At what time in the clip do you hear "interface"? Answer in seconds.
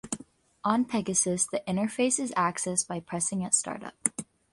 1.67-2.19